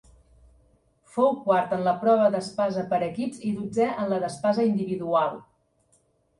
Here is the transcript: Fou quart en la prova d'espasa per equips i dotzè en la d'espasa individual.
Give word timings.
Fou 1.15 1.29
quart 1.43 1.75
en 1.77 1.83
la 1.89 1.93
prova 2.05 2.31
d'espasa 2.37 2.87
per 2.95 3.01
equips 3.11 3.45
i 3.51 3.55
dotzè 3.61 3.93
en 3.93 4.13
la 4.15 4.21
d'espasa 4.27 4.69
individual. 4.73 5.41